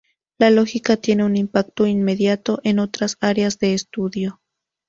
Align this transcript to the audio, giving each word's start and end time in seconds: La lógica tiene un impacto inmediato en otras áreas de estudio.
La 0.39 0.49
lógica 0.49 0.97
tiene 0.97 1.23
un 1.25 1.35
impacto 1.37 1.85
inmediato 1.85 2.59
en 2.63 2.79
otras 2.79 3.17
áreas 3.21 3.59
de 3.59 3.75
estudio. 3.75 4.41